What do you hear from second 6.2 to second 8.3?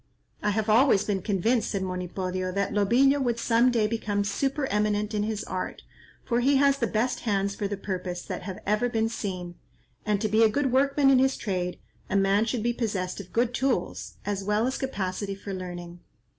for he has the best hands for the purpose